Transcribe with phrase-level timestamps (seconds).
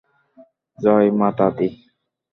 [0.79, 1.67] জয় মাতা দি!